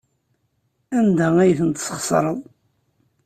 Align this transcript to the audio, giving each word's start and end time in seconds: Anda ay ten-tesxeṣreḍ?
Anda 0.97 1.27
ay 1.43 1.51
ten-tesxeṣreḍ? 1.59 2.37